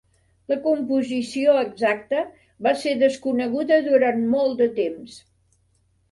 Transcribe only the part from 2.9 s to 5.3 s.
desconeguda durant molt de temps.